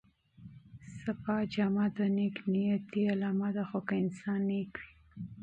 پاکه 1.23 1.47
جامه 1.53 1.85
د 1.95 1.97
نېک 2.15 2.35
نیت 2.51 2.85
نښه 3.21 3.49
ده 3.55 3.63
خو 3.69 3.79
که 3.87 3.93
انسان 4.03 4.39
نېک 4.49 4.71
وي. 4.83 4.89